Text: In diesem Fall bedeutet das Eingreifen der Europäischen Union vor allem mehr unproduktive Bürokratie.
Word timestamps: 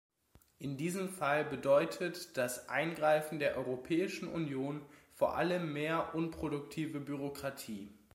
In 0.57 0.77
diesem 0.77 1.09
Fall 1.09 1.45
bedeutet 1.45 2.35
das 2.35 2.69
Eingreifen 2.69 3.37
der 3.37 3.55
Europäischen 3.55 4.27
Union 4.27 4.81
vor 5.13 5.35
allem 5.37 5.73
mehr 5.73 6.15
unproduktive 6.15 6.99
Bürokratie. 6.99 7.87